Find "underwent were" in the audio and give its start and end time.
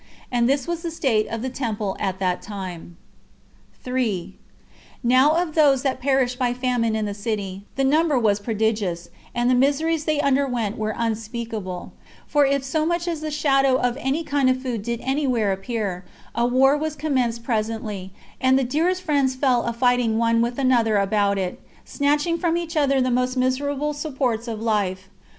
10.19-10.95